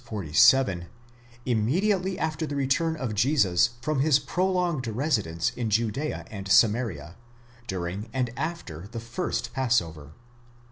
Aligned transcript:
47) 0.03 0.87
immediately 1.45 2.17
after 2.17 2.47
the 2.47 2.55
return 2.55 2.95
of 2.95 3.13
Jesus 3.13 3.75
from 3.83 3.99
his 3.99 4.17
prolonged 4.17 4.85
resi 4.85 5.21
dence 5.21 5.51
in 5.51 5.69
Judea 5.69 6.25
and 6.31 6.47
Samaria, 6.51 7.17
during 7.67 8.09
and 8.11 8.31
after 8.35 8.87
the 8.91 8.99
first 8.99 9.53
passover. 9.53 10.13